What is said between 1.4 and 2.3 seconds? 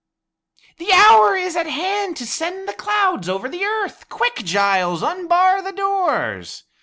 at hand to